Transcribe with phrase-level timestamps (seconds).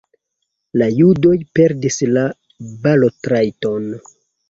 [0.81, 2.25] La judoj perdis la
[2.89, 3.91] balotrajton.